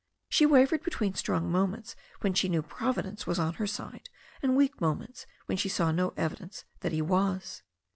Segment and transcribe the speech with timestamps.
[0.29, 4.09] She wavered between strong moments when she knew Providence was on her side
[4.41, 7.61] and weak moments when she saw no evidence that He was.